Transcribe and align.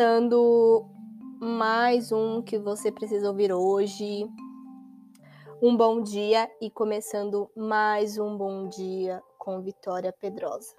Começando 0.00 0.86
mais 1.38 2.10
um 2.10 2.40
que 2.40 2.58
você 2.58 2.90
precisa 2.90 3.28
ouvir 3.28 3.52
hoje. 3.52 4.26
Um 5.60 5.76
bom 5.76 6.00
dia 6.00 6.50
e 6.58 6.70
começando 6.70 7.50
mais 7.54 8.16
um 8.16 8.34
bom 8.34 8.66
dia 8.66 9.22
com 9.38 9.60
Vitória 9.60 10.10
Pedrosa. 10.10 10.74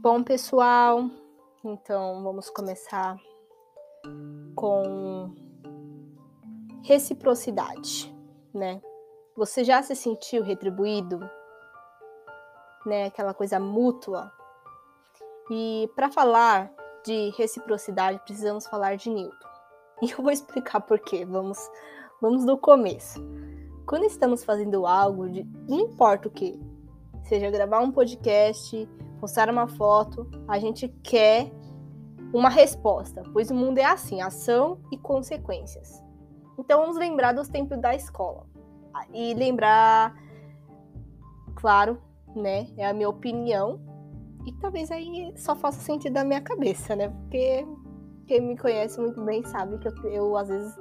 Bom, 0.00 0.24
pessoal, 0.24 1.04
então 1.62 2.22
vamos 2.22 2.48
começar 2.48 3.18
com 4.56 5.34
reciprocidade, 6.82 8.10
né? 8.54 8.80
Você 9.36 9.62
já 9.62 9.82
se 9.82 9.94
sentiu 9.94 10.42
retribuído? 10.42 11.20
Né, 12.86 13.04
aquela 13.04 13.34
coisa 13.34 13.60
mútua. 13.60 14.32
E 15.50 15.90
para 15.94 16.10
falar 16.10 16.72
de 17.04 17.30
reciprocidade, 17.36 18.20
precisamos 18.24 18.66
falar 18.66 18.96
de 18.96 19.10
Newton. 19.10 19.36
E 20.02 20.10
eu 20.10 20.18
vou 20.18 20.32
explicar 20.32 20.80
por 20.80 20.98
quê. 20.98 21.24
Vamos, 21.24 21.70
vamos 22.20 22.44
do 22.44 22.58
começo. 22.58 23.24
Quando 23.86 24.04
estamos 24.04 24.44
fazendo 24.44 24.86
algo, 24.86 25.28
de, 25.28 25.44
não 25.68 25.78
importa 25.78 26.26
o 26.26 26.30
que, 26.30 26.58
seja 27.22 27.50
gravar 27.50 27.78
um 27.80 27.92
podcast, 27.92 28.88
postar 29.20 29.48
uma 29.48 29.68
foto, 29.68 30.28
a 30.48 30.58
gente 30.58 30.88
quer 31.02 31.52
uma 32.32 32.48
resposta, 32.48 33.22
pois 33.32 33.50
o 33.50 33.54
mundo 33.54 33.78
é 33.78 33.84
assim, 33.84 34.20
ação 34.20 34.80
e 34.90 34.98
consequências. 34.98 36.02
Então 36.58 36.80
vamos 36.80 36.96
lembrar 36.96 37.32
dos 37.32 37.48
tempos 37.48 37.80
da 37.80 37.94
escola. 37.94 38.46
E 39.12 39.34
lembrar, 39.34 40.14
claro, 41.54 42.00
né, 42.34 42.68
é 42.76 42.86
a 42.86 42.92
minha 42.92 43.08
opinião, 43.08 43.80
e 44.46 44.52
talvez 44.52 44.90
aí 44.90 45.32
só 45.36 45.56
faça 45.56 45.80
sentido 45.80 46.14
na 46.14 46.24
minha 46.24 46.40
cabeça, 46.40 46.94
né? 46.94 47.08
Porque 47.08 47.66
quem 48.26 48.40
me 48.40 48.58
conhece 48.58 49.00
muito 49.00 49.22
bem 49.22 49.42
sabe 49.44 49.78
que 49.78 49.88
eu, 49.88 50.10
eu 50.10 50.36
às 50.36 50.48
vezes 50.48 50.76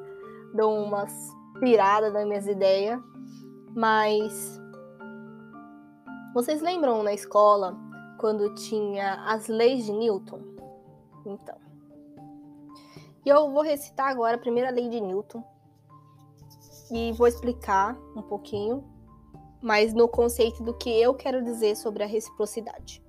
dou 0.53 0.83
umas 0.83 1.11
piradas 1.59 2.14
nas 2.14 2.25
minhas 2.25 2.47
ideias, 2.47 3.00
mas 3.75 4.59
vocês 6.34 6.61
lembram 6.61 7.03
na 7.03 7.14
escola 7.14 7.78
quando 8.19 8.53
tinha 8.56 9.23
as 9.25 9.47
leis 9.47 9.86
de 9.86 9.94
Newton? 9.94 10.41
Então. 11.25 11.56
E 13.25 13.30
eu 13.30 13.52
vou 13.52 13.61
recitar 13.61 14.09
agora 14.09 14.36
a 14.36 14.39
primeira 14.39 14.69
lei 14.69 14.89
de 14.89 15.00
Newton. 15.00 15.44
E 16.91 17.11
vou 17.14 17.28
explicar 17.28 17.97
um 18.16 18.22
pouquinho, 18.22 18.84
mas 19.61 19.94
no 19.94 20.08
conceito 20.08 20.61
do 20.64 20.73
que 20.73 20.89
eu 20.89 21.14
quero 21.14 21.44
dizer 21.44 21.75
sobre 21.75 22.03
a 22.03 22.08
reciprocidade. 22.08 23.03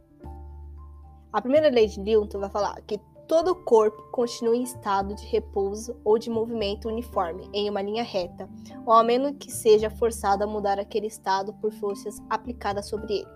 A 1.35 1.43
primeira 1.43 1.69
lei 1.69 1.89
de 1.89 1.99
Newton 1.99 2.39
vai 2.39 2.49
falar 2.49 2.81
que 2.83 2.97
todo 3.27 3.57
corpo 3.57 4.01
continua 4.13 4.55
em 4.55 4.63
estado 4.63 5.17
de 5.17 5.27
repouso 5.27 5.97
ou 6.05 6.17
de 6.17 6.31
movimento 6.31 6.87
uniforme, 6.87 7.51
em 7.53 7.69
uma 7.69 7.83
linha 7.83 8.05
reta, 8.05 8.49
ou 8.87 8.93
a 8.93 9.03
menos 9.03 9.33
que 9.41 9.51
seja 9.51 9.91
forçado 9.91 10.45
a 10.45 10.47
mudar 10.47 10.79
aquele 10.79 11.09
estado 11.09 11.53
por 11.55 11.73
forças 11.73 12.23
aplicadas 12.31 12.89
sobre 12.89 13.15
ele. 13.15 13.29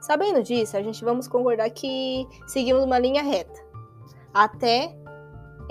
Sabendo 0.00 0.42
disso, 0.42 0.76
a 0.76 0.82
gente 0.82 1.04
vamos 1.04 1.28
concordar 1.28 1.70
que 1.70 2.26
seguimos 2.48 2.82
uma 2.82 2.98
linha 2.98 3.22
reta 3.22 3.64
até 4.34 4.92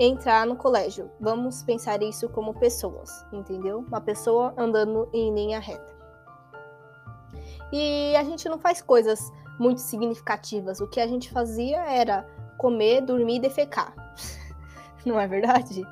entrar 0.00 0.46
no 0.46 0.56
colégio. 0.56 1.10
Vamos 1.20 1.62
pensar 1.62 2.02
isso 2.02 2.30
como 2.30 2.54
pessoas, 2.54 3.10
entendeu? 3.30 3.80
Uma 3.86 4.00
pessoa 4.00 4.54
andando 4.56 5.06
em 5.12 5.34
linha 5.34 5.60
reta. 5.60 5.94
E 7.70 8.16
a 8.16 8.24
gente 8.24 8.48
não 8.48 8.58
faz 8.58 8.80
coisas 8.80 9.30
muito 9.58 9.80
significativas. 9.80 10.80
O 10.80 10.88
que 10.88 11.00
a 11.00 11.06
gente 11.06 11.30
fazia 11.30 11.78
era 11.78 12.22
comer, 12.58 13.02
dormir 13.02 13.36
e 13.36 13.40
defecar. 13.40 13.94
não 15.04 15.18
é 15.18 15.26
verdade? 15.26 15.82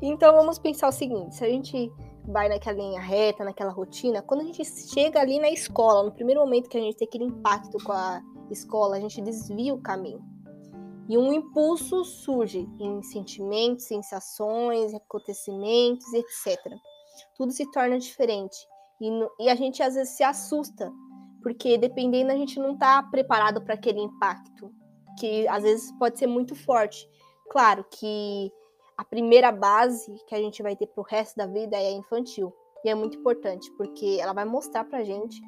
Então 0.00 0.34
vamos 0.34 0.58
pensar 0.58 0.88
o 0.88 0.92
seguinte: 0.92 1.34
se 1.34 1.44
a 1.44 1.48
gente 1.48 1.92
vai 2.26 2.48
naquela 2.48 2.78
linha 2.78 3.00
reta, 3.00 3.44
naquela 3.44 3.70
rotina, 3.70 4.22
quando 4.22 4.40
a 4.40 4.44
gente 4.44 4.64
chega 4.64 5.20
ali 5.20 5.38
na 5.38 5.50
escola, 5.50 6.02
no 6.02 6.12
primeiro 6.12 6.40
momento 6.40 6.68
que 6.68 6.76
a 6.76 6.80
gente 6.80 6.96
tem 6.96 7.06
aquele 7.06 7.24
impacto 7.24 7.78
com 7.84 7.92
a 7.92 8.20
escola, 8.50 8.96
a 8.96 9.00
gente 9.00 9.20
desvia 9.22 9.74
o 9.74 9.80
caminho. 9.80 10.22
E 11.08 11.16
um 11.16 11.32
impulso 11.32 12.04
surge 12.04 12.68
em 12.80 13.00
sentimentos, 13.02 13.84
sensações, 13.84 14.92
acontecimentos, 14.92 16.12
etc. 16.12 16.58
Tudo 17.36 17.52
se 17.52 17.70
torna 17.70 17.96
diferente. 17.96 18.56
E, 19.00 19.08
e 19.44 19.48
a 19.48 19.54
gente 19.54 19.82
às 19.82 19.94
vezes 19.94 20.16
se 20.16 20.24
assusta, 20.24 20.92
porque 21.46 21.78
dependendo 21.78 22.32
a 22.32 22.34
gente 22.34 22.58
não 22.58 22.72
está 22.72 23.00
preparado 23.04 23.62
para 23.62 23.74
aquele 23.74 24.00
impacto, 24.00 24.68
que 25.16 25.46
às 25.46 25.62
vezes 25.62 25.92
pode 25.92 26.18
ser 26.18 26.26
muito 26.26 26.56
forte. 26.56 27.08
Claro 27.48 27.86
que 27.88 28.50
a 28.96 29.04
primeira 29.04 29.52
base 29.52 30.12
que 30.26 30.34
a 30.34 30.38
gente 30.38 30.60
vai 30.60 30.74
ter 30.74 30.88
pro 30.88 31.04
resto 31.04 31.36
da 31.36 31.46
vida 31.46 31.76
é 31.76 31.92
infantil. 31.92 32.52
E 32.84 32.88
é 32.88 32.96
muito 32.96 33.16
importante, 33.16 33.70
porque 33.78 34.18
ela 34.20 34.32
vai 34.32 34.44
mostrar 34.44 34.86
pra 34.86 35.04
gente 35.04 35.40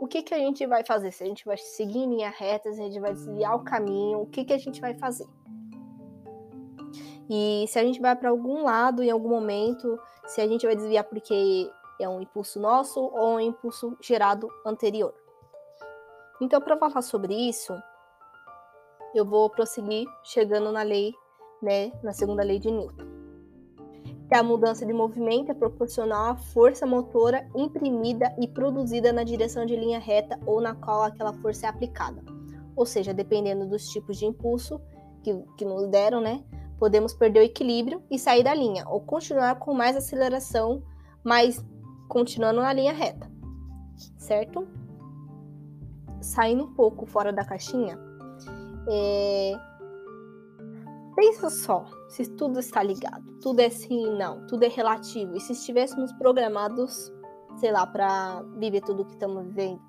o 0.00 0.06
que, 0.06 0.22
que 0.22 0.32
a 0.32 0.38
gente 0.38 0.66
vai 0.66 0.82
fazer. 0.82 1.12
Se 1.12 1.22
a 1.22 1.26
gente 1.26 1.44
vai 1.44 1.58
seguir 1.58 1.98
em 1.98 2.08
linha 2.08 2.30
reta, 2.30 2.72
se 2.72 2.80
a 2.80 2.84
gente 2.84 2.98
vai 2.98 3.12
desviar 3.12 3.54
o 3.54 3.64
caminho, 3.64 4.22
o 4.22 4.26
que, 4.26 4.46
que 4.46 4.54
a 4.54 4.58
gente 4.58 4.80
vai 4.80 4.94
fazer. 4.94 5.26
E 7.28 7.66
se 7.68 7.78
a 7.78 7.84
gente 7.84 8.00
vai 8.00 8.16
para 8.16 8.30
algum 8.30 8.62
lado 8.62 9.02
em 9.02 9.10
algum 9.10 9.28
momento, 9.28 10.00
se 10.24 10.40
a 10.40 10.48
gente 10.48 10.64
vai 10.64 10.74
desviar 10.74 11.04
porque 11.04 11.70
é 12.02 12.08
um 12.08 12.20
impulso 12.20 12.60
nosso 12.60 13.00
ou 13.00 13.34
um 13.36 13.40
impulso 13.40 13.96
gerado 14.00 14.48
anterior. 14.66 15.14
Então, 16.40 16.60
para 16.60 16.76
falar 16.76 17.02
sobre 17.02 17.34
isso, 17.34 17.72
eu 19.14 19.24
vou 19.24 19.48
prosseguir 19.50 20.06
chegando 20.24 20.72
na 20.72 20.82
lei 20.82 21.14
né, 21.62 21.92
na 22.02 22.12
segunda 22.12 22.42
lei 22.42 22.58
de 22.58 22.70
Newton. 22.70 23.04
Que 24.28 24.34
a 24.34 24.42
mudança 24.42 24.84
de 24.84 24.92
movimento 24.92 25.52
é 25.52 25.54
proporcional 25.54 26.32
à 26.32 26.36
força 26.36 26.84
motora 26.84 27.48
imprimida 27.54 28.34
e 28.40 28.48
produzida 28.48 29.12
na 29.12 29.22
direção 29.22 29.64
de 29.64 29.76
linha 29.76 30.00
reta 30.00 30.38
ou 30.44 30.60
na 30.60 30.74
qual 30.74 31.02
aquela 31.02 31.32
força 31.34 31.66
é 31.66 31.68
aplicada. 31.68 32.22
Ou 32.74 32.84
seja, 32.84 33.14
dependendo 33.14 33.66
dos 33.66 33.86
tipos 33.88 34.18
de 34.18 34.26
impulso 34.26 34.80
que, 35.22 35.32
que 35.56 35.64
nos 35.64 35.86
deram, 35.88 36.20
né, 36.20 36.42
podemos 36.78 37.14
perder 37.14 37.40
o 37.40 37.44
equilíbrio 37.44 38.02
e 38.10 38.18
sair 38.18 38.42
da 38.42 38.54
linha, 38.54 38.84
ou 38.88 39.00
continuar 39.00 39.56
com 39.56 39.72
mais 39.72 39.96
aceleração, 39.96 40.82
mas 41.22 41.62
continuando 42.12 42.60
na 42.60 42.74
linha 42.74 42.92
reta, 42.92 43.26
certo? 44.18 44.68
Saindo 46.20 46.64
um 46.64 46.74
pouco 46.74 47.06
fora 47.06 47.32
da 47.32 47.42
caixinha, 47.42 47.98
é, 48.86 49.54
Pensa 51.16 51.48
só, 51.48 51.86
se 52.08 52.26
tudo 52.26 52.58
está 52.58 52.82
ligado, 52.82 53.38
tudo 53.40 53.60
é 53.60 53.70
sim 53.70 54.08
e 54.08 54.18
não, 54.18 54.46
tudo 54.46 54.64
é 54.64 54.68
relativo. 54.68 55.36
E 55.36 55.40
se 55.40 55.52
estivéssemos 55.52 56.12
programados, 56.14 57.10
sei 57.56 57.72
lá, 57.72 57.86
para 57.86 58.42
viver 58.58 58.82
tudo 58.82 59.02
o 59.02 59.04
que 59.06 59.12
estamos 59.12 59.46
vivendo, 59.46 59.80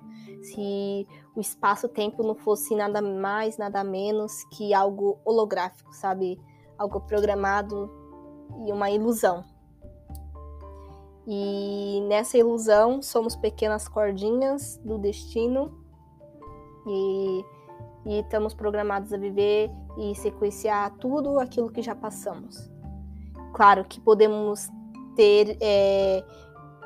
se 0.42 1.06
o 1.34 1.40
espaço-tempo 1.40 2.22
não 2.22 2.34
fosse 2.34 2.74
nada 2.74 3.02
mais, 3.02 3.58
nada 3.58 3.84
menos 3.84 4.44
que 4.52 4.72
algo 4.72 5.18
holográfico, 5.24 5.94
sabe? 5.94 6.38
Algo 6.78 7.00
programado 7.00 7.90
e 8.66 8.72
uma 8.72 8.90
ilusão. 8.90 9.44
E 11.26 12.02
nessa 12.08 12.36
ilusão 12.36 13.00
somos 13.00 13.34
pequenas 13.34 13.88
cordinhas 13.88 14.78
do 14.84 14.98
destino 14.98 15.72
e, 16.86 17.44
e 18.04 18.20
estamos 18.20 18.52
programados 18.52 19.12
a 19.12 19.16
viver 19.16 19.70
e 19.96 20.14
sequenciar 20.14 20.90
tudo 20.98 21.38
aquilo 21.38 21.70
que 21.70 21.80
já 21.80 21.94
passamos. 21.94 22.70
Claro 23.54 23.84
que 23.84 24.00
podemos 24.00 24.68
ter, 25.16 25.56
é, 25.60 26.22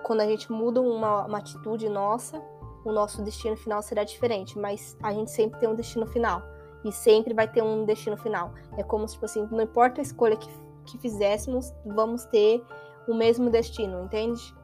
quando 0.05 0.21
a 0.21 0.27
gente 0.27 0.53
muda 0.53 0.81
uma, 0.81 1.27
uma 1.27 1.39
atitude 1.39 1.89
nossa, 1.89 2.41
o 2.85 2.93
nosso 2.93 3.23
destino 3.23 3.57
final 3.57 3.83
será 3.83 4.05
diferente, 4.05 4.59
mas 4.59 4.97
a 5.03 5.13
gente 5.13 5.31
sempre 5.31 5.59
tem 5.59 5.69
um 5.69 5.75
destino 5.75 6.07
final. 6.07 6.43
E 6.85 6.93
sempre 6.93 7.35
vai 7.35 7.49
ter 7.49 7.61
um 7.61 7.85
destino 7.85 8.17
final. 8.17 8.53
É 8.77 8.85
como 8.85 9.07
se, 9.09 9.15
tipo 9.15 9.25
assim, 9.25 9.49
não 9.51 9.63
importa 9.63 10.01
a 10.01 10.03
escolha 10.03 10.37
que, 10.37 10.49
que 10.85 10.97
fizéssemos, 10.99 11.75
vamos 11.85 12.25
ter 12.27 12.63
o 13.09 13.15
mesmo 13.15 13.51
destino, 13.51 14.05
entende? 14.05 14.55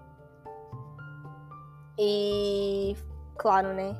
E, 1.98 2.96
claro, 3.36 3.72
né? 3.72 3.94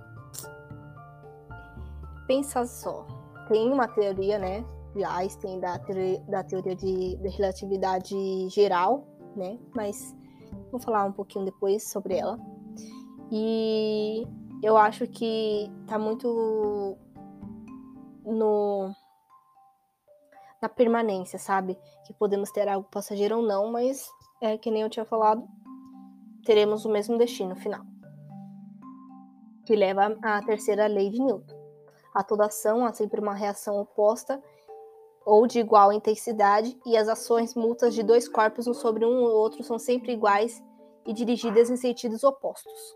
Pensa 2.27 2.67
só 2.67 3.07
tem 3.49 3.71
uma 3.73 3.89
teoria, 3.89 4.39
né, 4.39 4.65
de 4.95 5.05
Einstein, 5.05 5.61
da 5.61 5.79
teoria, 5.79 6.21
da 6.29 6.43
teoria 6.43 6.75
de, 6.75 7.17
de 7.17 7.29
relatividade 7.29 8.49
geral, 8.49 9.07
né, 9.37 9.59
mas 9.75 10.15
vou 10.71 10.81
falar 10.81 11.05
um 11.05 11.13
pouquinho 11.13 11.45
depois 11.45 11.91
sobre 11.91 12.17
ela. 12.17 12.39
E 13.31 14.27
eu 14.63 14.77
acho 14.77 15.07
que 15.07 15.71
tá 15.87 15.99
muito 15.99 16.97
no 18.25 18.95
na 20.63 20.69
permanência, 20.69 21.39
sabe? 21.39 21.79
Que 22.07 22.15
podemos 22.15 22.51
ter 22.51 22.67
algo 22.69 22.89
passageiro 22.91 23.37
ou 23.37 23.43
não, 23.43 23.71
mas 23.71 24.09
é 24.41 24.59
que 24.59 24.71
nem 24.71 24.83
eu 24.83 24.91
tinha 24.91 25.05
falado, 25.05 25.47
teremos 26.45 26.85
o 26.85 26.91
mesmo 26.91 27.19
destino 27.19 27.55
final. 27.57 27.83
Que 29.65 29.75
leva 29.75 30.17
à 30.23 30.43
terceira 30.43 30.87
lei 30.87 31.11
de 31.11 31.23
Newton. 31.23 31.55
A 32.15 32.23
toda 32.23 32.47
ação 32.47 32.85
há 32.85 32.93
sempre 32.93 33.21
uma 33.21 33.35
reação 33.35 33.81
oposta 33.81 34.43
ou 35.25 35.47
de 35.47 35.59
igual 35.59 35.93
intensidade, 35.93 36.79
e 36.85 36.97
as 36.97 37.09
ações 37.09 37.55
mútuas 37.55 37.95
de 37.95 38.03
dois 38.03 38.29
corpos 38.29 38.67
um 38.67 38.75
sobre 38.75 39.07
um 39.07 39.23
ou 39.23 39.31
outro 39.31 39.63
são 39.63 39.79
sempre 39.79 40.13
iguais 40.13 40.63
e 41.07 41.13
dirigidas 41.13 41.71
em 41.71 41.77
sentidos 41.77 42.23
opostos. 42.23 42.95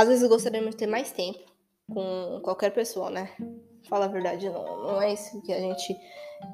Às 0.00 0.08
vezes 0.08 0.26
gostaríamos 0.26 0.70
de 0.70 0.76
ter 0.78 0.86
mais 0.86 1.12
tempo 1.12 1.40
com 1.86 2.40
qualquer 2.42 2.70
pessoa, 2.70 3.10
né? 3.10 3.30
Fala 3.86 4.06
a 4.06 4.08
verdade, 4.08 4.48
não, 4.48 4.82
não 4.82 5.02
é 5.02 5.12
isso 5.12 5.42
que 5.42 5.52
a 5.52 5.60
gente. 5.60 5.94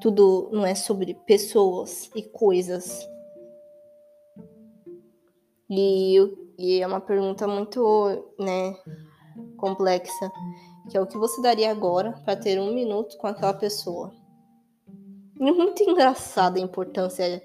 Tudo 0.01 0.49
não 0.51 0.65
é 0.65 0.75
sobre 0.75 1.13
pessoas 1.13 2.11
e 2.13 2.23
coisas. 2.23 3.07
E, 5.69 6.17
e 6.57 6.81
é 6.81 6.85
uma 6.85 6.99
pergunta 6.99 7.47
muito, 7.47 8.33
né, 8.37 8.75
complexa, 9.55 10.29
que 10.91 10.97
é 10.97 11.01
o 11.01 11.07
que 11.07 11.17
você 11.17 11.41
daria 11.41 11.71
agora 11.71 12.21
para 12.25 12.35
ter 12.35 12.59
um 12.59 12.73
minuto 12.73 13.17
com 13.17 13.27
aquela 13.27 13.53
pessoa? 13.53 14.13
E 15.39 15.51
muito 15.53 15.83
engraçada 15.83 16.59
a 16.59 16.61
importância 16.61 17.41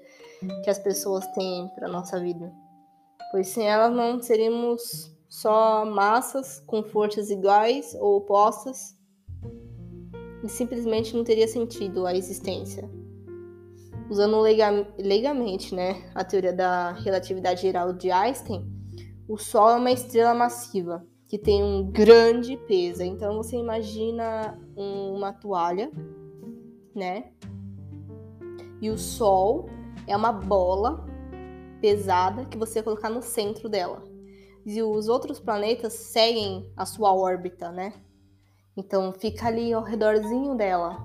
que 0.65 0.69
as 0.69 0.79
pessoas 0.79 1.25
têm 1.27 1.69
para 1.69 1.87
nossa 1.87 2.19
vida, 2.19 2.51
pois 3.31 3.47
sem 3.47 3.69
elas 3.69 3.95
não 3.95 4.21
seríamos 4.21 5.12
só 5.33 5.83
massas 5.83 6.59
com 6.67 6.83
forças 6.83 7.31
iguais 7.31 7.97
ou 7.99 8.17
opostas 8.17 8.95
e 10.43 10.47
simplesmente 10.47 11.15
não 11.17 11.23
teria 11.23 11.47
sentido 11.47 12.05
a 12.05 12.15
existência. 12.15 12.87
Usando 14.11 14.39
legalmente 14.99 15.73
né, 15.73 16.07
a 16.13 16.23
teoria 16.23 16.53
da 16.53 16.91
relatividade 16.91 17.63
geral 17.63 17.91
de 17.91 18.11
Einstein, 18.11 18.63
o 19.27 19.35
Sol 19.35 19.71
é 19.71 19.75
uma 19.77 19.91
estrela 19.91 20.35
massiva 20.35 21.03
que 21.27 21.39
tem 21.39 21.63
um 21.63 21.89
grande 21.89 22.55
peso. 22.67 23.01
Então 23.01 23.37
você 23.37 23.57
imagina 23.57 24.55
uma 24.75 25.33
toalha, 25.33 25.91
né? 26.93 27.31
E 28.79 28.87
o 28.87 28.99
Sol 28.99 29.67
é 30.05 30.15
uma 30.15 30.31
bola 30.31 31.07
pesada 31.81 32.45
que 32.45 32.55
você 32.55 32.83
colocar 32.83 33.09
no 33.09 33.23
centro 33.23 33.67
dela 33.67 34.12
e 34.65 34.81
os 34.81 35.07
outros 35.07 35.39
planetas 35.39 35.93
seguem 35.93 36.71
a 36.77 36.85
sua 36.85 37.13
órbita, 37.13 37.71
né? 37.71 37.93
Então 38.75 39.11
fica 39.11 39.47
ali 39.47 39.73
ao 39.73 39.83
redorzinho 39.83 40.55
dela. 40.55 40.97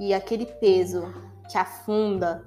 E 0.00 0.14
aquele 0.14 0.46
peso 0.46 1.02
que 1.50 1.58
afunda 1.58 2.44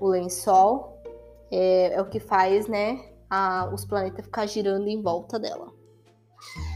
o 0.00 0.08
lençol 0.08 1.02
é, 1.50 1.94
é 1.94 2.00
o 2.00 2.08
que 2.08 2.20
faz, 2.20 2.66
né, 2.66 3.00
a, 3.30 3.70
os 3.72 3.84
planetas 3.84 4.24
ficar 4.24 4.46
girando 4.46 4.88
em 4.88 5.02
volta 5.02 5.38
dela. 5.38 5.72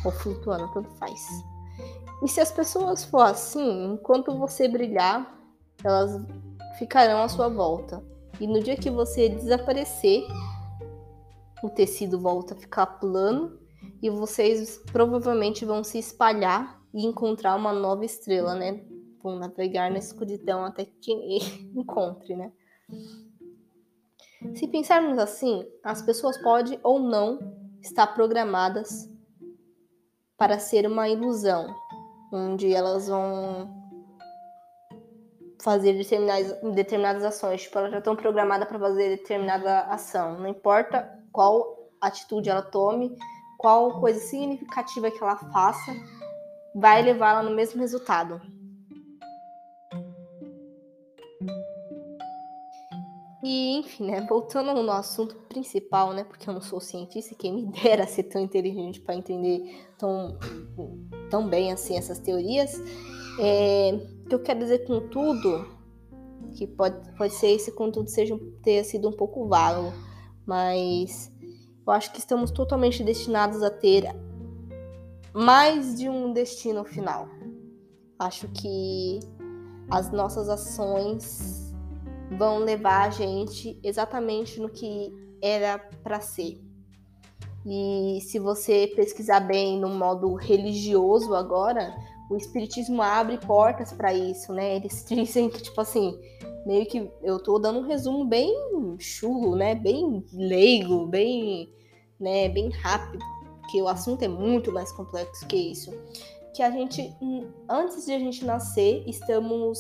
Ou 0.05 0.11
flutuando, 0.11 0.73
tanto 0.73 0.91
faz. 0.97 1.21
E 2.23 2.29
se 2.29 2.41
as 2.41 2.51
pessoas 2.51 3.05
for 3.05 3.23
assim, 3.23 3.93
enquanto 3.93 4.37
você 4.37 4.69
brilhar, 4.69 5.39
elas 5.83 6.21
ficarão 6.79 7.23
à 7.23 7.29
sua 7.29 7.49
volta. 7.49 8.03
E 8.41 8.47
no 8.47 8.63
dia 8.63 8.77
que 8.77 8.91
você 8.91 9.29
desaparecer, 9.29 10.27
o 11.63 11.69
tecido 11.69 12.19
volta 12.19 12.55
a 12.55 12.57
ficar 12.57 12.87
plano 12.87 13.59
e 14.03 14.09
vocês 14.11 14.79
provavelmente 14.93 15.65
vão 15.65 15.85
se 15.85 15.99
espalhar 15.99 16.81
e 16.93 17.07
encontrar 17.07 17.57
uma 17.57 17.73
nova 17.73 18.05
estrela, 18.05 18.55
né? 18.55 18.85
Vão 19.23 19.39
navegar 19.39 19.91
na 19.91 19.99
escuridão 19.99 20.65
até 20.65 20.85
que 20.85 21.13
encontre, 21.75 22.35
né? 22.35 22.53
Se 24.55 24.67
pensarmos 24.67 25.19
assim, 25.19 25.67
as 25.85 26.01
pessoas 26.01 26.39
podem 26.39 26.81
ou 26.83 26.99
não 26.99 27.39
estar 27.83 28.07
programadas 28.09 29.09
para 30.37 30.59
ser 30.59 30.87
uma 30.87 31.09
ilusão, 31.09 31.75
onde 32.33 32.73
elas 32.73 33.09
vão 33.09 33.81
fazer 35.61 35.93
determinadas, 35.93 36.59
determinadas 36.75 37.25
ações. 37.25 37.63
Tipo, 37.63 37.79
elas 37.79 37.93
já 37.93 37.99
estão 37.99 38.17
programadas 38.17 38.67
para 38.67 38.79
fazer 38.79 39.19
determinada 39.19 39.81
ação. 39.83 40.39
Não 40.39 40.49
importa 40.49 41.20
qual 41.33 41.91
atitude 42.01 42.49
ela 42.49 42.63
tome, 42.63 43.17
qual 43.59 44.01
coisa 44.01 44.21
significativa 44.21 45.11
que 45.11 45.23
ela 45.23 45.37
faça, 45.37 45.93
vai 46.75 47.03
levá-la 47.03 47.43
no 47.43 47.55
mesmo 47.55 47.81
resultado. 47.81 48.41
E, 53.43 53.79
enfim, 53.79 54.11
né, 54.11 54.21
voltando 54.29 54.83
no 54.83 54.93
assunto 54.93 55.35
principal, 55.49 56.13
né, 56.13 56.25
porque 56.25 56.49
eu 56.49 56.55
não 56.55 56.61
sou 56.61 56.79
cientista 56.79 57.35
quem 57.35 57.53
me 57.53 57.67
dera 57.83 58.07
ser 58.07 58.25
tão 58.25 58.41
inteligente 58.41 59.01
para 59.01 59.15
entender 59.15 59.89
tão, 59.99 60.39
tão 61.31 61.49
bem 61.49 61.73
assim 61.73 61.97
essas 61.97 62.19
teorias, 62.19 62.79
é, 63.41 63.93
o 64.25 64.29
que 64.29 64.35
eu 64.35 64.43
quero 64.43 64.59
dizer 64.61 64.87
com 64.87 65.09
tudo, 65.09 65.67
que 66.55 66.67
pode, 66.67 66.97
pode 67.17 67.35
ser 67.35 67.49
esse 67.49 67.73
conteúdo 67.73 68.11
seja, 68.11 68.39
ter 68.63 68.85
sido 68.85 69.09
um 69.09 69.13
pouco 69.13 69.49
vago, 69.49 69.93
mas 70.47 71.33
eu 71.87 71.93
acho 71.93 72.13
que 72.13 72.19
estamos 72.19 72.51
totalmente 72.51 73.03
destinados 73.03 73.63
a 73.63 73.71
ter 73.71 74.05
mais 75.33 75.99
de 75.99 76.09
um 76.09 76.33
destino 76.33 76.85
final. 76.85 77.29
Acho 78.19 78.49
que 78.49 79.21
as 79.91 80.11
nossas 80.13 80.49
ações 80.49 81.75
vão 82.39 82.59
levar 82.59 83.09
a 83.09 83.11
gente 83.11 83.79
exatamente 83.83 84.61
no 84.61 84.69
que 84.69 85.13
era 85.43 85.79
para 86.03 86.21
ser. 86.21 86.61
E 87.67 88.21
se 88.23 88.39
você 88.39 88.91
pesquisar 88.95 89.41
bem 89.41 89.79
no 89.79 89.89
modo 89.89 90.35
religioso 90.35 91.35
agora, 91.35 91.95
o 92.31 92.37
espiritismo 92.37 93.03
abre 93.03 93.39
portas 93.39 93.93
para 93.93 94.15
isso, 94.15 94.53
né? 94.53 94.77
Eles 94.77 95.05
dizem 95.09 95.51
que 95.51 95.63
tipo 95.63 95.81
assim, 95.81 96.19
meio 96.67 96.87
que 96.87 97.11
eu 97.23 97.39
tô 97.43 97.59
dando 97.59 97.81
um 97.81 97.87
resumo 97.87 98.25
bem 98.25 98.55
chulo, 98.99 99.57
né? 99.57 99.75
Bem 99.75 100.25
leigo, 100.33 101.07
bem, 101.07 101.73
né, 102.19 102.49
bem 102.49 102.71
rápido, 102.71 103.25
porque 103.61 103.81
o 103.81 103.89
assunto 103.89 104.23
é 104.23 104.29
muito 104.29 104.73
mais 104.73 104.93
complexo 104.93 105.47
que 105.47 105.57
isso. 105.57 105.91
Que 106.55 106.63
a 106.63 106.71
gente 106.71 107.15
antes 107.69 108.05
de 108.05 108.13
a 108.13 108.19
gente 108.19 108.45
nascer, 108.45 109.05
estamos 109.07 109.79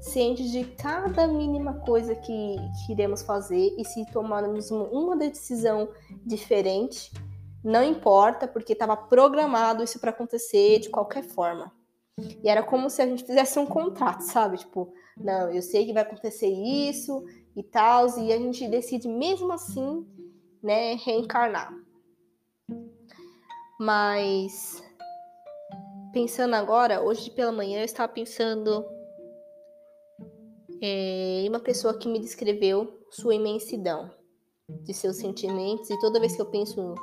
cientes 0.00 0.50
de 0.50 0.64
cada 0.64 1.26
mínima 1.26 1.74
coisa 1.80 2.14
que, 2.14 2.56
que 2.86 2.92
iremos 2.92 3.22
fazer 3.22 3.74
e 3.76 3.84
se 3.84 4.04
tomarmos 4.12 4.70
uma 4.70 5.16
decisão 5.16 5.88
diferente, 6.24 7.12
não 7.62 7.82
importa, 7.82 8.46
porque 8.46 8.72
estava 8.72 8.96
programado 8.96 9.82
isso 9.82 9.98
para 9.98 10.10
acontecer 10.10 10.78
de 10.78 10.88
qualquer 10.88 11.24
forma. 11.24 11.72
E 12.42 12.48
era 12.48 12.62
como 12.62 12.88
se 12.88 13.02
a 13.02 13.06
gente 13.06 13.24
fizesse 13.24 13.58
um 13.58 13.66
contrato, 13.66 14.20
sabe? 14.22 14.58
Tipo, 14.58 14.92
não, 15.16 15.50
eu 15.50 15.62
sei 15.62 15.86
que 15.86 15.92
vai 15.92 16.02
acontecer 16.02 16.48
isso 16.48 17.24
e 17.56 17.62
tal, 17.62 18.06
e 18.18 18.32
a 18.32 18.38
gente 18.38 18.68
decide 18.68 19.08
mesmo 19.08 19.50
assim, 19.52 20.06
né, 20.62 20.94
reencarnar. 20.94 21.72
Mas 23.80 24.82
pensando 26.12 26.54
agora, 26.54 27.02
hoje 27.02 27.30
pela 27.30 27.52
manhã 27.52 27.80
eu 27.80 27.84
estava 27.84 28.12
pensando 28.12 28.84
é, 30.82 31.42
em 31.42 31.48
uma 31.48 31.60
pessoa 31.60 31.98
que 31.98 32.08
me 32.08 32.18
descreveu 32.18 33.00
sua 33.10 33.34
imensidão 33.34 34.10
de 34.82 34.92
seus 34.92 35.16
sentimentos, 35.16 35.88
e 35.90 35.98
toda 36.00 36.20
vez 36.20 36.34
que 36.34 36.42
eu 36.42 36.50
penso 36.50 36.94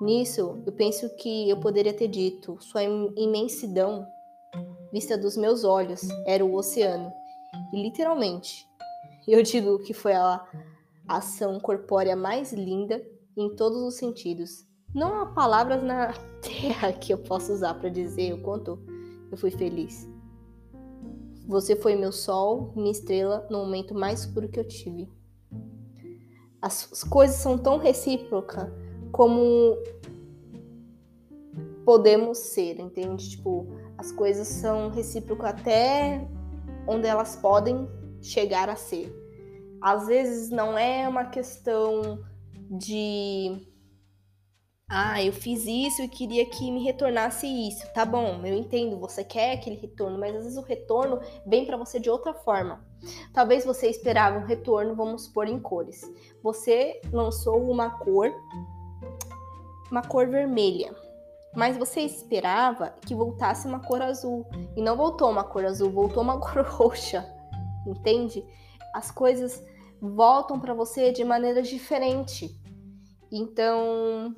nisso, 0.00 0.62
eu 0.66 0.72
penso 0.72 1.08
que 1.16 1.48
eu 1.48 1.58
poderia 1.58 1.94
ter 1.94 2.08
dito: 2.08 2.56
sua 2.60 2.82
imensidão, 2.82 4.06
vista 4.92 5.16
dos 5.16 5.36
meus 5.36 5.64
olhos, 5.64 6.02
era 6.26 6.44
o 6.44 6.54
oceano. 6.54 7.19
E 7.72 7.82
literalmente, 7.82 8.66
eu 9.26 9.42
digo 9.42 9.78
que 9.80 9.92
foi 9.92 10.12
a 10.12 10.46
ação 11.06 11.58
corpórea 11.60 12.16
mais 12.16 12.52
linda 12.52 13.02
em 13.36 13.54
todos 13.54 13.82
os 13.82 13.94
sentidos. 13.94 14.66
Não 14.94 15.20
há 15.20 15.26
palavras 15.26 15.82
na 15.82 16.12
terra 16.42 16.92
que 16.92 17.12
eu 17.12 17.18
possa 17.18 17.52
usar 17.52 17.74
para 17.74 17.88
dizer 17.88 18.32
o 18.34 18.42
quanto 18.42 18.78
eu 19.30 19.36
fui 19.36 19.50
feliz. 19.50 20.08
Você 21.46 21.74
foi 21.74 21.96
meu 21.96 22.12
sol, 22.12 22.72
minha 22.76 22.92
estrela 22.92 23.46
no 23.50 23.58
momento 23.58 23.94
mais 23.94 24.26
puro 24.26 24.48
que 24.48 24.58
eu 24.58 24.66
tive. 24.66 25.08
As 26.62 27.02
coisas 27.04 27.36
são 27.36 27.56
tão 27.56 27.78
recíprocas 27.78 28.70
como 29.10 29.76
podemos 31.84 32.38
ser, 32.38 32.78
entende? 32.78 33.30
Tipo, 33.30 33.66
as 33.98 34.12
coisas 34.12 34.46
são 34.46 34.90
recíprocas 34.90 35.50
até 35.50 36.28
onde 36.86 37.06
elas 37.06 37.36
podem 37.36 37.88
chegar 38.22 38.68
a 38.68 38.76
ser. 38.76 39.14
Às 39.80 40.06
vezes 40.06 40.50
não 40.50 40.76
é 40.76 41.08
uma 41.08 41.24
questão 41.24 42.22
de 42.70 43.66
Ah, 44.88 45.22
eu 45.22 45.32
fiz 45.32 45.64
isso 45.66 46.02
e 46.02 46.08
queria 46.08 46.44
que 46.46 46.70
me 46.70 46.82
retornasse 46.82 47.46
isso. 47.46 47.86
Tá 47.94 48.04
bom, 48.04 48.44
eu 48.44 48.54
entendo, 48.54 48.98
você 48.98 49.22
quer 49.24 49.52
aquele 49.54 49.76
retorno, 49.76 50.18
mas 50.18 50.34
às 50.34 50.42
vezes 50.44 50.58
o 50.58 50.62
retorno 50.62 51.20
vem 51.46 51.64
para 51.64 51.76
você 51.76 51.98
de 51.98 52.10
outra 52.10 52.34
forma. 52.34 52.84
Talvez 53.32 53.64
você 53.64 53.88
esperava 53.88 54.38
um 54.38 54.44
retorno, 54.44 54.94
vamos 54.94 55.24
supor, 55.24 55.48
em 55.48 55.58
cores. 55.58 56.02
Você 56.42 57.00
lançou 57.12 57.70
uma 57.70 57.90
cor, 57.90 58.30
uma 59.90 60.02
cor 60.02 60.26
vermelha, 60.28 60.94
mas 61.54 61.76
você 61.76 62.00
esperava 62.00 62.94
que 63.06 63.14
voltasse 63.14 63.66
uma 63.66 63.80
cor 63.80 64.00
azul. 64.02 64.46
E 64.76 64.82
não 64.82 64.96
voltou 64.96 65.30
uma 65.30 65.44
cor 65.44 65.64
azul, 65.64 65.90
voltou 65.90 66.22
uma 66.22 66.38
cor 66.40 66.64
roxa. 66.64 67.26
Entende? 67.86 68.44
As 68.94 69.10
coisas 69.10 69.62
voltam 70.00 70.60
para 70.60 70.74
você 70.74 71.12
de 71.12 71.24
maneira 71.24 71.62
diferente. 71.62 72.50
Então, 73.32 74.34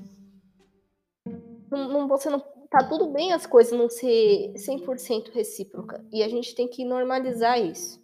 não, 1.71 2.07
você 2.09 2.28
não 2.28 2.40
tá 2.71 2.83
tudo 2.88 3.11
bem 3.11 3.33
as 3.33 3.47
coisas 3.47 3.78
não 3.78 3.88
ser 3.88 4.52
100% 4.54 5.31
recíproca 5.31 6.02
e 6.11 6.23
a 6.23 6.28
gente 6.28 6.54
tem 6.54 6.66
que 6.66 6.85
normalizar 6.85 7.61
isso. 7.61 8.02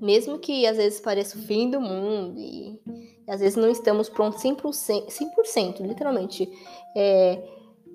Mesmo 0.00 0.38
que 0.38 0.66
às 0.66 0.76
vezes 0.76 1.00
pareça 1.00 1.38
o 1.38 1.42
fim 1.42 1.70
do 1.70 1.80
mundo 1.80 2.40
e, 2.40 2.80
e 3.26 3.30
às 3.30 3.40
vezes 3.40 3.56
não 3.56 3.70
estamos 3.70 4.08
prontos 4.08 4.42
100%, 4.42 5.06
100% 5.08 5.80
literalmente, 5.80 6.50
é, 6.96 7.42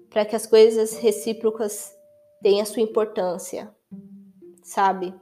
para 0.09 0.25
que 0.25 0.35
as 0.35 0.45
coisas 0.45 0.97
recíprocas 0.97 1.93
tenham 2.41 2.61
a 2.61 2.65
sua 2.65 2.81
importância, 2.81 3.73
sabe? 4.63 5.13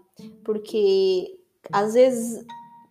Porque 0.43 1.39
às 1.71 1.93
vezes 1.93 2.45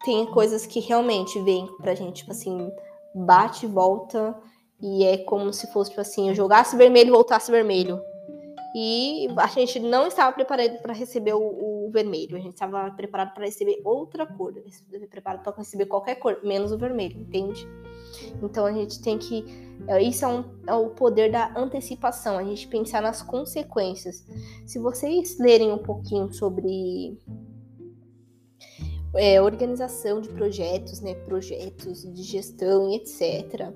tem 0.05 0.27
coisas 0.27 0.67
que 0.67 0.81
realmente 0.81 1.41
vêm 1.43 1.67
pra 1.79 1.95
gente, 1.95 2.17
tipo 2.17 2.31
assim, 2.31 2.71
bate 3.15 3.67
e 3.67 3.69
volta 3.69 4.37
e 4.81 5.05
é 5.05 5.19
como 5.19 5.53
se 5.53 5.73
fosse, 5.73 5.91
tipo 5.91 6.01
assim, 6.01 6.29
eu 6.29 6.35
jogasse 6.35 6.77
vermelho 6.77 7.09
e 7.09 7.13
voltasse 7.13 7.51
vermelho. 7.51 8.01
E 8.75 9.29
a 9.37 9.47
gente 9.47 9.79
não 9.79 10.09
estava 10.09 10.33
preparado 10.33 10.83
para 10.83 10.93
receber 10.93 11.33
o, 11.33 11.87
o, 11.87 11.91
vermelho, 11.93 12.37
a 12.37 12.41
gente 12.41 12.55
estava 12.55 12.91
preparado 12.91 13.33
para 13.33 13.45
receber 13.45 13.81
outra 13.85 14.27
cor, 14.27 14.53
preparado 15.09 15.45
para 15.45 15.55
receber 15.59 15.87
qualquer 15.87 16.17
cor, 16.17 16.41
menos 16.43 16.73
o 16.73 16.79
vermelho, 16.79 17.21
entende? 17.21 17.69
Então 18.43 18.67
a 18.67 18.73
gente 18.73 19.01
tem 19.01 19.17
que. 19.17 19.45
É, 19.87 20.03
isso 20.03 20.25
é, 20.25 20.29
um, 20.29 20.45
é 20.67 20.75
o 20.75 20.91
poder 20.91 21.31
da 21.31 21.57
antecipação, 21.57 22.37
a 22.37 22.43
gente 22.43 22.67
pensar 22.67 23.01
nas 23.01 23.23
consequências. 23.23 24.27
Se 24.67 24.81
vocês 24.81 25.39
lerem 25.39 25.71
um 25.71 25.79
pouquinho 25.79 26.33
sobre 26.33 27.17
é, 29.15 29.41
organização 29.41 30.21
de 30.21 30.31
projetos, 30.31 31.01
né, 31.01 31.15
projetos 31.15 32.03
de 32.13 32.23
gestão 32.25 32.91
e 32.91 32.97
etc 32.97 33.73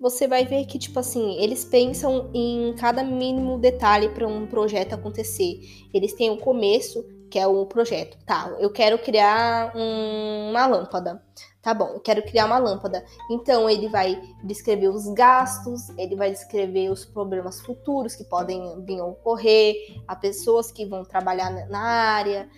você 0.00 0.28
vai 0.28 0.44
ver 0.44 0.66
que, 0.66 0.78
tipo 0.78 0.98
assim, 0.98 1.36
eles 1.40 1.64
pensam 1.64 2.30
em 2.34 2.74
cada 2.78 3.02
mínimo 3.02 3.58
detalhe 3.58 4.08
para 4.08 4.26
um 4.26 4.46
projeto 4.46 4.94
acontecer. 4.94 5.60
Eles 5.92 6.12
têm 6.12 6.30
o 6.30 6.38
começo, 6.38 7.04
que 7.30 7.38
é 7.38 7.46
o 7.46 7.66
projeto. 7.66 8.16
Tá, 8.24 8.54
eu 8.60 8.70
quero 8.70 8.98
criar 8.98 9.72
um, 9.74 10.50
uma 10.50 10.66
lâmpada. 10.66 11.22
Tá 11.62 11.72
bom, 11.72 11.94
eu 11.94 12.00
quero 12.00 12.22
criar 12.22 12.44
uma 12.44 12.58
lâmpada. 12.58 13.04
Então 13.30 13.68
ele 13.70 13.88
vai 13.88 14.20
descrever 14.42 14.88
os 14.88 15.06
gastos, 15.14 15.88
ele 15.96 16.14
vai 16.14 16.30
descrever 16.30 16.90
os 16.90 17.04
problemas 17.04 17.60
futuros 17.60 18.14
que 18.14 18.24
podem 18.24 18.84
vir 18.84 19.00
a 19.00 19.06
ocorrer, 19.06 19.74
a 20.06 20.14
pessoas 20.14 20.70
que 20.70 20.84
vão 20.84 21.04
trabalhar 21.04 21.50
na 21.68 21.80
área, 21.80 22.48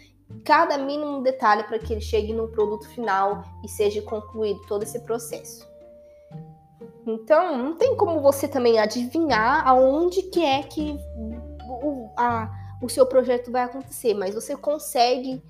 cada 0.44 0.76
mínimo 0.76 1.22
detalhe 1.22 1.62
para 1.64 1.78
que 1.78 1.92
ele 1.92 2.00
chegue 2.00 2.32
no 2.32 2.48
produto 2.48 2.88
final 2.88 3.44
e 3.64 3.68
seja 3.68 4.02
concluído 4.02 4.60
todo 4.66 4.82
esse 4.82 4.98
processo. 5.00 5.75
Então, 7.06 7.56
não 7.56 7.74
tem 7.74 7.96
como 7.96 8.20
você 8.20 8.48
também 8.48 8.80
adivinhar 8.80 9.66
aonde 9.66 10.22
que 10.22 10.44
é 10.44 10.62
que 10.62 10.98
o, 11.68 12.10
a, 12.16 12.50
o 12.82 12.88
seu 12.88 13.06
projeto 13.06 13.52
vai 13.52 13.62
acontecer, 13.62 14.12
mas 14.12 14.34
você 14.34 14.56
consegue 14.56 15.40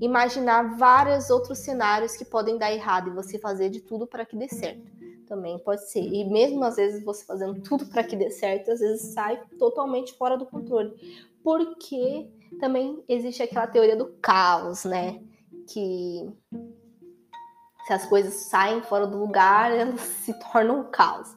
imaginar 0.00 0.76
vários 0.76 1.30
outros 1.30 1.58
cenários 1.58 2.16
que 2.16 2.24
podem 2.24 2.58
dar 2.58 2.70
errado 2.70 3.08
e 3.08 3.14
você 3.14 3.38
fazer 3.38 3.70
de 3.70 3.80
tudo 3.80 4.06
para 4.06 4.26
que 4.26 4.36
dê 4.36 4.46
certo. 4.46 4.92
Também 5.26 5.58
pode 5.58 5.90
ser. 5.90 6.02
E 6.02 6.24
mesmo 6.24 6.62
às 6.64 6.76
vezes 6.76 7.02
você 7.02 7.24
fazendo 7.24 7.60
tudo 7.62 7.86
para 7.86 8.04
que 8.04 8.14
dê 8.14 8.30
certo, 8.30 8.70
às 8.70 8.80
vezes 8.80 9.14
sai 9.14 9.40
totalmente 9.58 10.12
fora 10.14 10.36
do 10.36 10.46
controle. 10.46 10.94
Porque 11.42 12.28
também 12.60 13.02
existe 13.08 13.42
aquela 13.42 13.66
teoria 13.66 13.96
do 13.96 14.06
caos, 14.20 14.84
né? 14.84 15.20
Que 15.66 16.28
se 17.86 17.92
as 17.92 18.04
coisas 18.06 18.34
saem 18.34 18.82
fora 18.82 19.06
do 19.06 19.18
lugar, 19.18 19.70
elas 19.70 20.00
se 20.24 20.32
tornam 20.52 20.80
um 20.80 20.90
caos. 20.90 21.36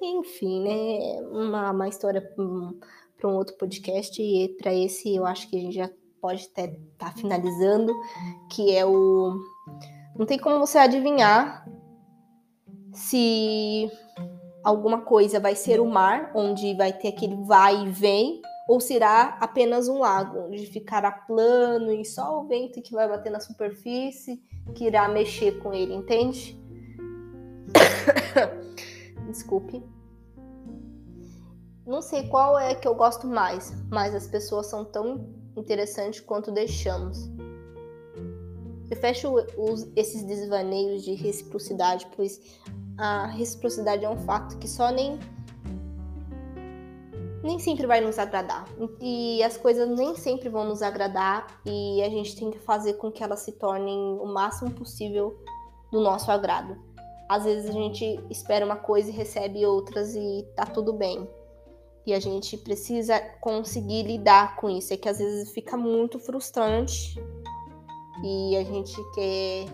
Enfim, 0.00 0.62
né? 0.62 1.28
Uma, 1.30 1.70
uma 1.72 1.88
história 1.88 2.22
para 2.22 3.28
um 3.28 3.36
outro 3.36 3.54
podcast, 3.56 4.20
e 4.20 4.48
para 4.56 4.72
esse 4.72 5.14
eu 5.14 5.26
acho 5.26 5.48
que 5.48 5.56
a 5.56 5.60
gente 5.60 5.74
já 5.74 5.90
pode 6.20 6.48
até 6.50 6.66
estar 6.66 7.10
tá 7.10 7.12
finalizando, 7.12 7.92
que 8.50 8.74
é 8.74 8.84
o. 8.84 9.38
Não 10.16 10.24
tem 10.24 10.38
como 10.38 10.58
você 10.58 10.78
adivinhar 10.78 11.66
se 12.92 13.90
alguma 14.64 15.02
coisa 15.02 15.38
vai 15.38 15.54
ser 15.54 15.80
o 15.80 15.86
mar, 15.86 16.32
onde 16.34 16.74
vai 16.74 16.92
ter 16.92 17.08
aquele 17.08 17.36
vai 17.44 17.84
e 17.84 17.90
vem, 17.90 18.40
ou 18.70 18.78
será 18.78 19.36
apenas 19.40 19.88
um 19.88 19.98
lago, 19.98 20.44
onde 20.46 20.64
ficará 20.64 21.10
plano 21.10 21.90
e 21.90 22.04
só 22.04 22.40
o 22.40 22.46
vento 22.46 22.80
que 22.80 22.92
vai 22.92 23.08
bater 23.08 23.28
na 23.28 23.40
superfície 23.40 24.40
que 24.76 24.84
irá 24.84 25.08
mexer 25.08 25.58
com 25.58 25.74
ele, 25.74 25.92
entende? 25.92 26.56
Desculpe. 29.26 29.82
Não 31.84 32.00
sei 32.00 32.28
qual 32.28 32.56
é 32.56 32.72
que 32.76 32.86
eu 32.86 32.94
gosto 32.94 33.26
mais, 33.26 33.74
mas 33.90 34.14
as 34.14 34.28
pessoas 34.28 34.68
são 34.68 34.84
tão 34.84 35.28
interessantes 35.56 36.20
quanto 36.20 36.52
deixamos. 36.52 37.28
Eu 38.88 38.96
fecho 38.98 39.34
os, 39.58 39.90
esses 39.96 40.22
desvaneios 40.22 41.02
de 41.02 41.14
reciprocidade, 41.14 42.06
pois 42.14 42.40
a 42.96 43.26
reciprocidade 43.26 44.04
é 44.04 44.08
um 44.08 44.18
fato 44.18 44.58
que 44.58 44.68
só 44.68 44.92
nem 44.92 45.18
nem 47.42 47.58
sempre 47.58 47.86
vai 47.86 48.00
nos 48.00 48.18
agradar. 48.18 48.66
E 49.00 49.42
as 49.42 49.56
coisas 49.56 49.88
nem 49.88 50.14
sempre 50.16 50.48
vão 50.48 50.64
nos 50.64 50.82
agradar 50.82 51.60
e 51.64 52.02
a 52.02 52.08
gente 52.08 52.36
tem 52.36 52.50
que 52.50 52.58
fazer 52.58 52.94
com 52.94 53.10
que 53.10 53.22
elas 53.22 53.40
se 53.40 53.52
tornem 53.52 54.18
o 54.18 54.26
máximo 54.26 54.70
possível 54.70 55.38
do 55.90 56.00
nosso 56.00 56.30
agrado. 56.30 56.76
Às 57.28 57.44
vezes 57.44 57.70
a 57.70 57.72
gente 57.72 58.20
espera 58.28 58.64
uma 58.64 58.76
coisa 58.76 59.08
e 59.08 59.12
recebe 59.12 59.64
outras 59.64 60.14
e 60.14 60.46
tá 60.54 60.66
tudo 60.66 60.92
bem. 60.92 61.28
E 62.06 62.12
a 62.12 62.20
gente 62.20 62.56
precisa 62.56 63.20
conseguir 63.40 64.02
lidar 64.02 64.56
com 64.56 64.68
isso. 64.68 64.92
É 64.92 64.96
que 64.96 65.08
às 65.08 65.18
vezes 65.18 65.52
fica 65.52 65.76
muito 65.76 66.18
frustrante 66.18 67.14
e 68.24 68.56
a 68.56 68.64
gente 68.64 68.96
quer 69.14 69.66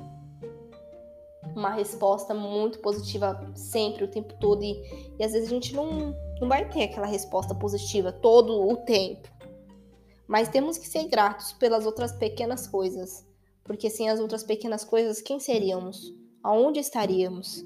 uma 1.57 1.71
resposta 1.71 2.35
muito 2.35 2.79
positiva 2.81 3.51
sempre, 3.55 4.05
o 4.05 4.11
tempo 4.11 4.35
todo. 4.39 4.63
E, 4.63 4.77
e 5.19 5.25
às 5.25 5.33
vezes 5.33 5.49
a 5.49 5.51
gente 5.51 5.75
não, 5.75 6.15
não 6.41 6.49
vai 6.49 6.69
ter 6.69 6.83
aquela 6.83 7.07
resposta 7.07 7.55
positiva 7.55 8.13
todo 8.13 8.69
o 8.69 8.77
tempo. 8.77 9.29
Mas 10.29 10.49
temos 10.49 10.77
que 10.77 10.87
ser 10.87 11.09
gratos 11.09 11.53
pelas 11.55 11.87
outras 11.87 12.13
pequenas 12.13 12.67
coisas. 12.67 13.27
Porque 13.65 13.89
sem 13.89 14.11
as 14.11 14.21
outras 14.21 14.45
pequenas 14.45 14.85
coisas, 14.85 15.21
quem 15.23 15.41
seríamos? 15.41 16.15
Aonde 16.43 16.79
estaríamos? 16.79 17.65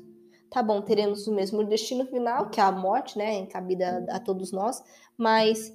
Tá 0.51 0.63
bom, 0.63 0.81
teremos 0.83 1.27
o 1.27 1.35
mesmo 1.35 1.65
destino 1.65 2.07
final, 2.07 2.49
que 2.49 2.61
é 2.61 2.63
a 2.63 2.73
morte, 2.73 3.19
né? 3.19 3.39
Encabida 3.39 4.07
a 4.11 4.19
todos 4.21 4.53
nós. 4.53 4.83
Mas 5.17 5.73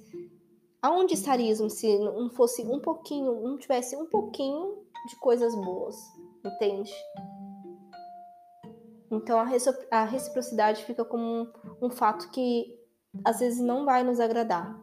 aonde 0.80 1.14
estaríamos 1.14 1.74
se 1.74 1.98
não 1.98 2.30
fosse 2.30 2.62
um 2.62 2.80
pouquinho, 2.80 3.42
não 3.42 3.58
tivesse 3.58 3.96
um 3.96 4.06
pouquinho 4.06 4.78
de 5.08 5.16
coisas 5.16 5.54
boas? 5.54 5.96
Entende? 6.44 6.92
Então 9.10 9.38
a 9.38 10.04
reciprocidade 10.04 10.84
fica 10.84 11.04
como 11.04 11.24
um, 11.24 11.52
um 11.82 11.90
fato 11.90 12.30
que 12.30 12.74
às 13.24 13.38
vezes 13.38 13.60
não 13.60 13.84
vai 13.84 14.02
nos 14.02 14.20
agradar, 14.20 14.78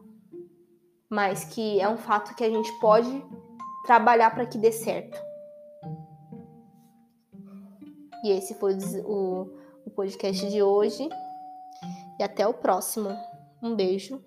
mas 1.08 1.44
que 1.44 1.80
é 1.80 1.88
um 1.88 1.96
fato 1.96 2.34
que 2.34 2.42
a 2.42 2.50
gente 2.50 2.72
pode 2.80 3.24
trabalhar 3.84 4.34
para 4.34 4.46
que 4.46 4.58
dê 4.58 4.72
certo. 4.72 5.18
E 8.24 8.30
esse 8.30 8.54
foi 8.54 8.74
o, 9.04 9.50
o 9.84 9.90
podcast 9.90 10.48
de 10.48 10.62
hoje. 10.62 11.06
E 12.18 12.22
até 12.22 12.46
o 12.46 12.54
próximo. 12.54 13.10
Um 13.62 13.76
beijo. 13.76 14.24